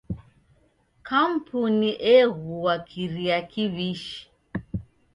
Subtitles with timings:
[1.07, 4.19] Kampuni egua kiria kiw'ishi.